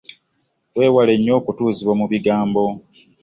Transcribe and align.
Weewale 0.77 1.13
nnyo 1.17 1.33
okutuuzibwa 1.39 1.93
mu 1.99 2.05
bigambo. 2.11 2.63